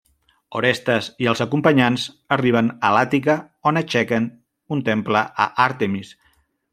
[0.59, 2.05] Orestes i els acompanyants
[2.37, 3.35] arriben a l'Àtica
[3.73, 4.29] on aixequen
[4.77, 6.15] un temple a Àrtemis.